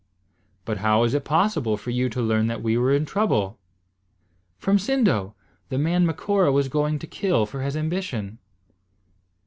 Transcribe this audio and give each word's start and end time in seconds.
"But 0.65 0.79
how 0.79 1.01
was 1.01 1.13
it 1.13 1.23
possible 1.25 1.77
for 1.77 1.91
you 1.91 2.09
to 2.09 2.23
learn 2.23 2.47
that 2.47 2.63
we 2.63 2.75
were 2.75 2.91
in 2.91 3.05
trouble?" 3.05 3.59
"From 4.57 4.77
Sindo, 4.79 5.35
the 5.69 5.77
man 5.77 6.07
Macora 6.07 6.51
was 6.51 6.69
going 6.69 6.97
to 6.97 7.05
kill 7.05 7.45
for 7.45 7.61
his 7.61 7.77
ambition." 7.77 8.39